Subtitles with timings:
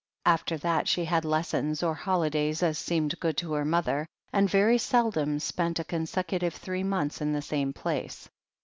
[0.25, 4.79] After that she had lessons or holidays as seemed good to her mother, and very
[4.79, 8.27] seldom spent a consecu tive three months in the same place.